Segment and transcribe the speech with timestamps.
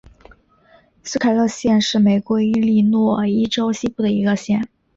[1.03, 4.67] 斯凯勒县是美国伊利诺伊州西部的一个县。